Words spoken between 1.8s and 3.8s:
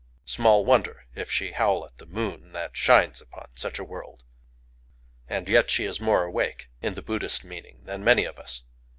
at the moon that shines upon such